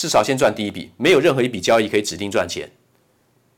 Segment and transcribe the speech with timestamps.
[0.00, 2.66] 至少先赚第一笔，没有任何一笔交易可以指定赚钱，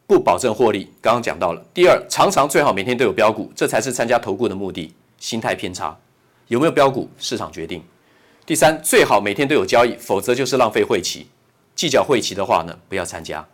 [0.08, 0.91] 不保证获利。
[1.00, 1.64] 刚刚讲到了。
[1.72, 4.92] 第二，常常最好每天都有标股，这才是参加投顾的目的。
[5.20, 5.97] 心态偏差，
[6.48, 7.80] 有没有标股，市场决定。
[8.44, 11.28] 第三，最好每天都有交易，否则就是浪费会期。
[11.76, 13.47] 计较会期的话呢，不要参加，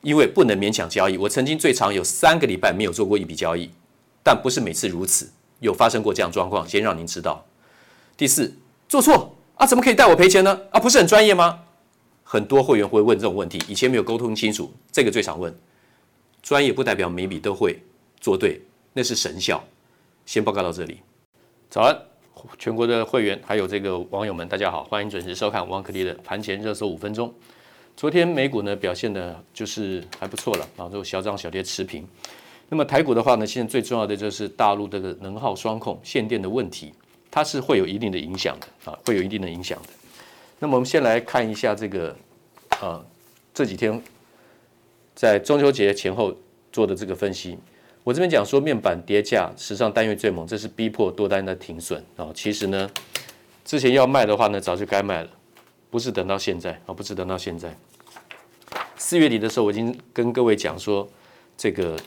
[0.00, 1.16] 因为不能勉强交易。
[1.16, 3.70] 我曾经最长有三个礼拜没有做过一笔交易，
[4.24, 7.46] 但不是每次如此，有发生过这样状况，先让您知道。
[8.16, 8.52] 第四，
[8.88, 10.62] 做错啊，怎么可以带我赔钱呢？
[10.72, 11.60] 啊，不是很专业吗？
[12.28, 15.54] 很多会员会问这种问题，以前没有沟通清楚，这个最常问。
[16.42, 17.78] 专业不代表每笔都会
[18.20, 18.60] 做对，
[18.92, 19.62] 那是神效。
[20.24, 20.98] 先报告到这里。
[21.70, 21.96] 早安。
[22.58, 27.32] 全国的会员还有这个网友们，大家好，欢迎准时收看王可立的盘前热搜五分钟。
[27.96, 32.04] 昨天美股呢表现的就是还不错了啊，就小涨小跌持平。
[32.68, 36.92] 那么台股的话呢，现在最重要的就是大陆这个能耗双控限电的问题，
[37.30, 39.88] 它是会有一定的影响的啊，会有一定的影响的。
[40.58, 42.16] 那么我们先来看一下这个
[42.80, 43.04] 啊
[43.52, 44.02] 这几天
[45.14, 46.34] 在中秋节前后
[46.72, 47.58] 做的这个分析。
[48.04, 52.30] 我这边讲说，面板跌价史上单月最猛，这是逼迫多单的停损啊。
[52.32, 52.88] 其实呢，
[53.64, 55.30] 之前要卖的话呢，早就该卖了，
[55.90, 57.76] 不是等到现在啊，不是等到现在。
[58.96, 61.08] 四月底的时候，我已经跟各位讲说，
[61.56, 61.98] 这个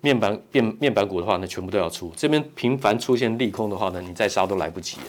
[0.00, 2.12] 面板面面板股的话呢，全部都要出。
[2.16, 5.04] 这边频繁出现利空的话呢，你再杀都来不及了。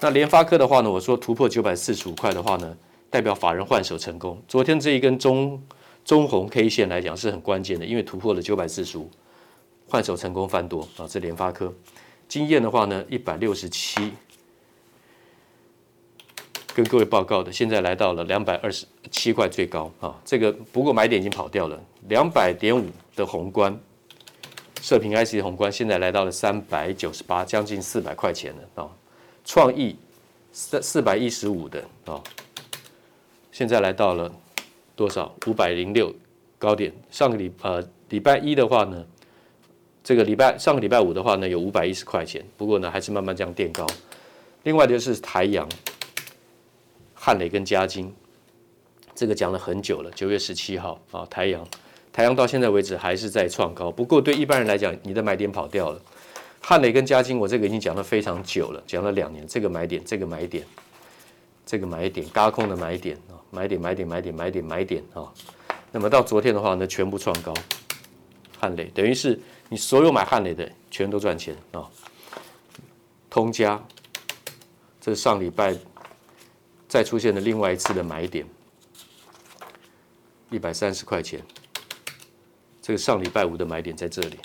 [0.00, 2.76] 那联发科的话呢，我说突破九百四十五块的话呢，
[3.10, 4.42] 代表法人换手成功。
[4.48, 5.62] 昨天这一根中。
[6.02, 9.08] 中红 K 线来讲是很关键的，因为突破了九百四十五，
[9.86, 11.06] 换手成功翻多啊！
[11.06, 11.72] 这联发科，
[12.26, 14.14] 晶焱的话呢，一百六十七，
[16.74, 20.18] 跟各位报告的，现在来到了两百二十七块最高啊！
[20.24, 21.78] 这个不过买点已经跑掉了，
[22.08, 23.78] 两百点五的宏观，
[24.80, 28.88] 射频 IC 的宏观现在来到了三百九十八，将近四百块钱了啊！
[29.44, 29.96] 创意
[30.52, 32.22] 四四百一十五的啊，
[33.50, 34.32] 现在来到了。
[34.96, 35.34] 多少？
[35.46, 36.14] 五百零六
[36.58, 36.92] 高点。
[37.10, 39.02] 上个礼呃礼拜一的话呢，
[40.04, 42.44] 这个礼拜上个礼拜五的话呢，有五百一十块钱。
[42.58, 43.86] 不过呢，还是慢慢这样垫高。
[44.64, 45.66] 另外就是台阳、
[47.14, 48.14] 汉磊跟嘉金，
[49.14, 50.10] 这个讲了很久了。
[50.10, 51.66] 九月十七号啊，台阳，
[52.12, 53.90] 台阳到现在为止还是在创高。
[53.90, 56.02] 不过对一般人来讲，你的买点跑掉了。
[56.60, 59.46] 汉磊跟嘉金，我这个已经讲了非常久了，讲了两年。
[59.48, 60.64] 这个买点，这个买点。
[61.66, 65.32] 这个买点，轧空的买点啊，买点买点买点买点买点啊。
[65.92, 67.54] 那么到昨天的话呢，全部创高，
[68.58, 71.88] 汉磊等于是你所有买汉磊的全都赚钱啊。
[73.28, 73.80] 通家，
[75.00, 75.76] 这上礼拜
[76.88, 78.44] 再出现了另外一次的买点，
[80.50, 81.40] 一百三十块钱。
[82.82, 84.40] 这个上礼拜五的买点在这里，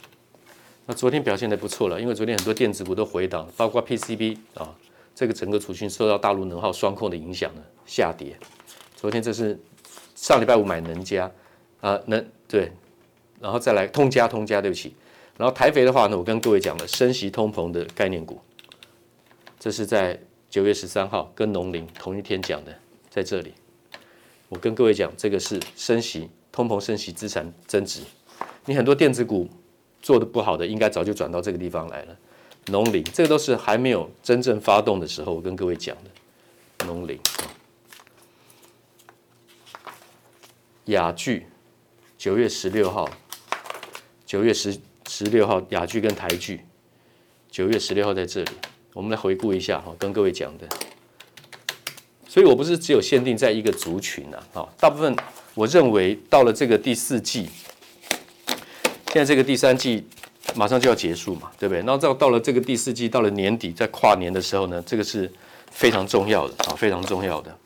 [0.87, 4.75] 那昨天表现得不错了，因为昨天很多电子股都回档，包括 PCB 啊，
[5.15, 8.37] 这个整个族群受到大陆能耗双控的影响呢，下跌。
[8.95, 9.59] 昨天这是
[10.13, 11.31] 上礼拜五买能嘉
[11.81, 12.71] 啊，能对，
[13.39, 14.93] 然后再来通家通家，对不起。
[15.37, 18.39] 然后台肥的话呢，我跟各位讲了，升息通膨的概念股，
[19.59, 20.19] 这是在
[20.51, 22.71] 九月十三号跟农林同一天讲的，
[23.09, 23.55] 在这里，
[24.49, 28.01] 我跟各位讲，这个是升息通膨升息资产增值，
[28.65, 29.49] 你很多电子股。
[30.05, 32.15] 做的不好的，应该早就转到这个地方来了。
[32.67, 36.85] 农林，这个都是还没有真正发动的时候，我跟各位讲的。
[36.85, 37.19] 农林，
[40.85, 41.47] 亚聚，
[42.19, 43.09] 九月十六号，
[44.27, 44.77] 九月十
[45.09, 46.61] 十六号，雅聚跟台聚，
[47.49, 48.51] 九月十六号在这里，
[48.93, 50.69] 我们来回顾一下哈，跟各位讲的。
[52.27, 55.15] 所以我不是只有限定在一个族群啊，大部分
[55.55, 57.49] 我认为到了这个第四季。
[59.15, 60.05] 现在这个第三季
[60.55, 61.79] 马上就要结束嘛，对不对？
[61.79, 65.31] 然后到到了这个第四季，到了年底，在跨年的时候呢，这个是
[65.71, 67.57] 非常重要的啊，非常重要的。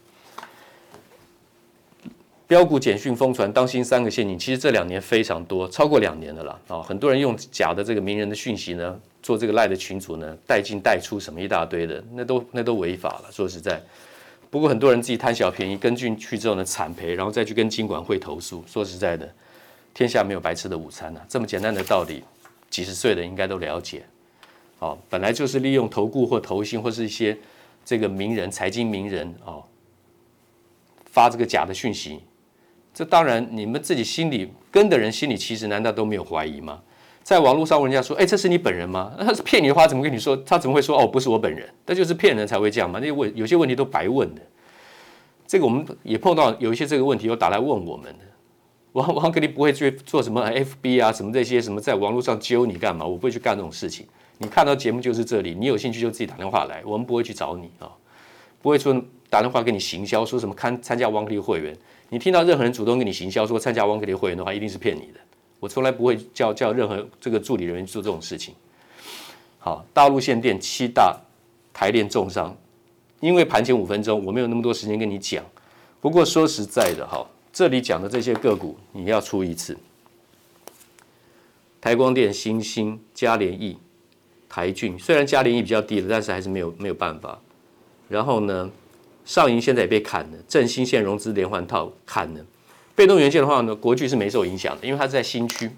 [2.45, 4.37] 标股简讯疯传，当心三个陷阱。
[4.37, 6.83] 其实这两年非常多，超过两年了啦啊！
[6.83, 13.31] 很多人用假的这个名人的讯息呢，做这个赖的群组呢，带进带出什么一大堆的，那都那都违法了。
[13.31, 13.81] 说实在，
[14.51, 18.63] 不过很多人自己贪小便宜，跟进去之后呢，惨赔，然后再去跟金管会投诉。
[18.67, 19.27] 说实在的。
[19.93, 22.23] 天下没有白吃的午餐呐、这么简单的道理，
[22.69, 24.03] 几十岁的应该都了解。
[24.79, 27.37] 哦，本来就是利用投顾或投信或是一些
[27.83, 29.63] 这个名人、财经名人哦，
[31.05, 32.21] 发这个假的讯息。
[32.93, 36.81] 这当然你们自己心里跟的人心里其实难道都没有怀疑吗？
[37.21, 40.35] 在网络上问人家说：“哎，这是你本人吗？”那他是骗你的话，怎么跟你说？
[40.37, 42.97] 他怎么会说：“哦，不是我本人？”那就是骗人才会这样嘛。
[42.99, 44.41] 那些问有些问题都白问的。
[45.45, 48.25] 这个我们也碰到有一些这个问题，有打来问我们的。
[48.93, 53.05] 王 王格力不会去做什么 FB 啊，什么这些什么在网络上揪你干嘛？
[53.05, 54.05] 我不会去干这种事情。
[54.39, 57.91] 你看到节目就是这里，你有兴趣就自己打电话来，我们不会去找你啊，
[58.61, 58.93] 不会说
[59.29, 61.77] 打电话给你行销，说什么看参加王格力会员。
[62.09, 65.19] 你听到任何人主动跟你行销说参加王格力会员的话，一定是骗你的。
[65.59, 68.55] 我从来不会叫叫任何这个助理人员做这种事情。
[69.59, 71.15] 好，大陆限电七大
[71.73, 72.55] 台电重伤，
[73.19, 75.43] 因为盘前五分钟我没有那么多时间跟你讲。
[75.99, 77.27] 不过说实在的哈。
[77.51, 79.77] 这里讲的这些个股，你要出一次。
[81.81, 83.77] 台光电、新兴、嘉联益、
[84.47, 87.39] 台郡，虽然嘉联益比较低了，但是还是没有没有办法。
[88.07, 88.69] 然后呢，
[89.25, 92.45] 上银现在也被砍了，正新线融资连环套砍了。
[92.95, 95.71] 被动元件的话呢，国巨是没受影响的，因为它是在新区，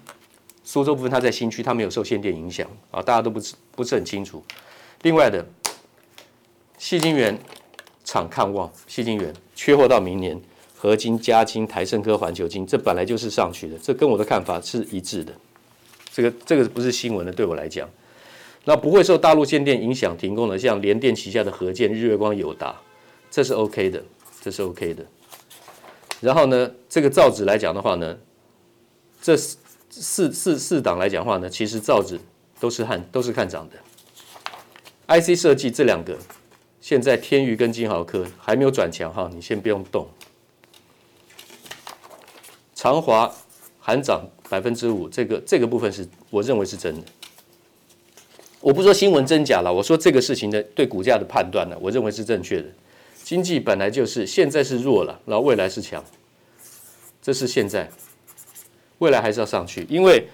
[0.64, 4.44] 苏州部分它在新区，它没有受限电影响啊，大家都不是不是很清楚。
[5.02, 5.46] 另外的，
[6.78, 7.38] 矽晶圆
[8.04, 10.40] 厂看旺，矽晶圆缺货到明年。
[10.82, 15.32] 合金、嘉晶、台胜科、环球金，这本来就是上去的，这跟我的看法是一致的。
[16.12, 17.88] 这个这个不是新闻的，对我来讲，
[18.64, 22.74] 那不会受大陆限电影响停工的，像联电旗下的合建、日月光、友达，
[23.30, 24.02] 这是 OK 的，
[24.40, 25.06] 这是 OK 的。
[26.20, 28.18] 然后呢，这个造纸来讲的话呢，
[29.22, 29.56] 这四
[29.88, 32.18] 四四四档来讲的话呢，其实造纸
[32.58, 33.76] 都是看都是看涨的。
[35.06, 36.18] IC 设计这两个，
[36.80, 40.08] 现在天钰跟金豪科还没有转强哈，你先不用动。
[42.82, 43.32] 长华
[43.78, 47.02] 还涨百分之五，这个这个部分是我认为是真的。
[48.60, 52.66] 我不说新闻真假了，我说这个事情的对股价的判断呢，我认为是正确的。
[53.22, 56.04] 经济本来就是现在是弱了，然后未来是强，
[57.22, 57.88] 这是现在，
[58.98, 59.86] 未来还是要上去。
[59.88, 60.26] 因为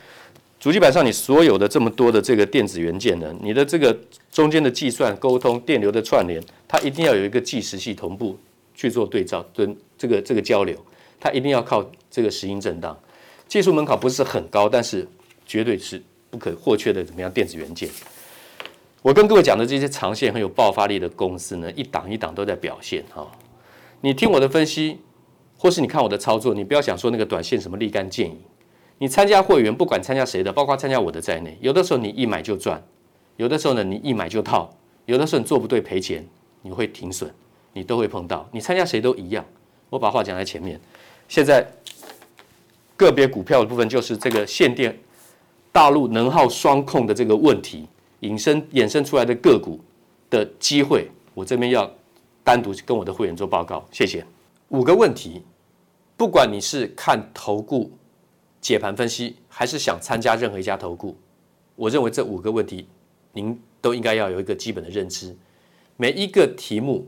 [0.58, 3.94] 主机板上你所有的这么多的这个电子元件呢，你的这个
[4.32, 8.38] 中间的计算、沟通、电流的串联，它一定要有一个计时器同步
[8.74, 10.74] 去做对照跟这个这个交流。
[11.20, 12.98] 它一定要靠这个时音震荡，
[13.46, 15.06] 技术门槛不是很高，但是
[15.44, 17.04] 绝对是不可或缺的。
[17.04, 17.30] 怎么样？
[17.30, 17.88] 电子元件，
[19.02, 23.26] 我跟各位讲的这些长线很有爆发力的公司呢，一档一档都在表现哈。
[24.00, 24.98] 你听我的分析，
[25.56, 28.38] 或是你看我的操作，你不要想说那个短线什么立竿见影。
[28.98, 32.82] 你参加会员，不管参加谁的，包括参加我的在内，有的时候你一买就赚，
[33.36, 34.70] 有的时候呢你一买就套，
[35.06, 36.26] 有的时候你做不对赔钱，
[36.62, 37.32] 你会停损，
[37.72, 38.48] 你都会碰到。
[38.52, 39.44] 你参加谁都一样。
[39.90, 40.80] 我把话讲在前面。
[41.28, 41.70] 现在
[42.96, 44.98] 个别股票的部分，就是这个限电、
[45.70, 47.86] 大陆能耗双控的这个问题
[48.20, 49.78] 引申衍生出来的个股
[50.30, 51.88] 的机会，我这边要
[52.42, 53.86] 单独跟我的会员做报告。
[53.92, 54.26] 谢谢。
[54.70, 55.42] 五个问题，
[56.16, 57.92] 不管你是看投顾
[58.60, 61.16] 解盘分析，还是想参加任何一家投顾，
[61.76, 62.88] 我认为这五个问题
[63.32, 65.36] 您都应该要有一个基本的认知。
[65.96, 67.06] 每一个题目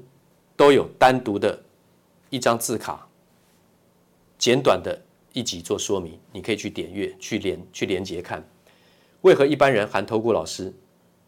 [0.56, 1.60] 都有单独的
[2.28, 3.06] 一张字卡。
[4.40, 4.98] 简短的
[5.34, 8.42] 一集做说明，你可以去点阅、去连、去连接看。
[9.20, 10.72] 为何一般人含投顾老师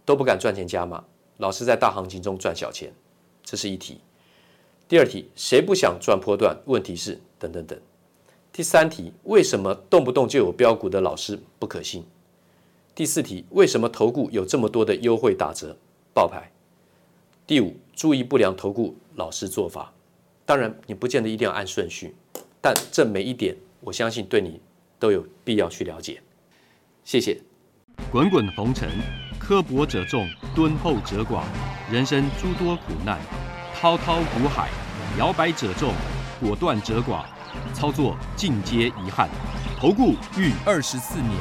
[0.07, 1.05] 都不敢赚钱加码？
[1.37, 2.91] 老师在大行情中赚小钱，
[3.45, 4.01] 这是一题。
[4.89, 6.57] 第二题，谁不想赚波段？
[6.65, 7.79] 问题是等等等。
[8.51, 12.07] 第三题，为什么动不动就有标股的老师不可信？
[12.95, 15.77] 第四题，为什么投顾有这么多的优惠打折
[16.15, 16.51] 爆牌？
[17.47, 19.93] 第五，注意不良投顾老师做法。
[20.47, 22.15] 当然，你不见得一定要按顺序，
[22.65, 24.61] 但这每一点，我相信对你
[25.01, 26.23] 都有必要去了解。
[27.03, 27.37] 谢谢。
[28.09, 28.89] 滚滚红尘，
[29.37, 31.43] 刻薄者众，敦厚者寡；
[31.91, 33.19] 人生诸多苦难，
[33.75, 34.69] 滔滔苦海，
[35.19, 35.93] 摇摆者众，
[36.41, 37.25] 果断者寡。
[37.75, 39.29] 操作尽皆遗憾。
[39.77, 41.37] 投顾逾二十四年，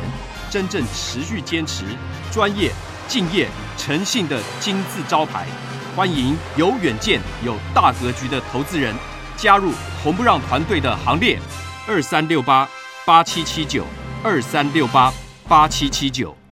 [0.49, 1.85] 真正持续坚持、
[2.31, 2.71] 专业、
[3.07, 3.47] 敬业、
[3.77, 5.45] 诚信的金字招牌。
[5.95, 8.95] 欢迎有远见、有大格局的投资人
[9.41, 9.71] 加入
[10.03, 11.39] 红不让团队的行列。
[11.87, 12.69] 二三六八
[13.07, 13.83] 八七七九，
[14.23, 15.11] 二三六八
[15.47, 16.40] 八七七九。